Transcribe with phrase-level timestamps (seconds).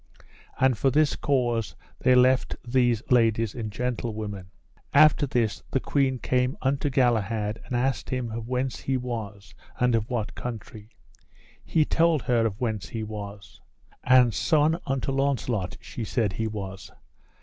[0.59, 4.47] And for this cause they left these ladies and gentlewomen.
[4.95, 9.93] After this the queen came unto Galahad and asked him of whence he was, and
[9.93, 10.89] of what country.
[11.63, 13.61] He told her of whence he was.
[14.03, 16.89] And son unto Launcelot, she said he was.